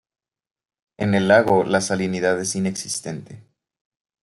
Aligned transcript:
En 0.97 1.13
el 1.13 1.27
lago 1.27 1.63
la 1.63 1.79
salinidad 1.79 2.39
es 2.41 2.55
inexistente. 2.55 3.43